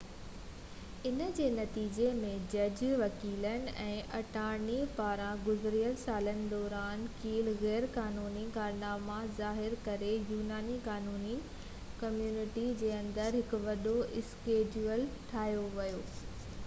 ان 1.07 1.17
جي 1.39 1.47
نتيجي 1.55 2.05
۾، 2.19 2.29
جج، 2.53 2.79
وڪيلن، 3.01 3.65
۽ 3.81 3.97
اٽارني 4.19 4.77
پاران 4.95 5.43
گذريل 5.49 5.99
سالن 6.03 6.39
دوران 6.53 7.03
ڪيل 7.19 7.51
غيرقانوني 7.59 8.45
ڪارناما 8.57 9.17
ظاهر 9.41 9.75
ڪري 9.89 10.09
يوناني 10.15 10.77
قانوني 10.89 11.35
ڪميونٽي 12.01 12.63
جي 12.81 12.89
اندر 13.03 13.37
هڪ 13.41 13.61
وڏو 13.69 13.93
اسڪينڊل 14.23 15.05
ٺاهيو 15.33 15.69
ويو 15.81 16.01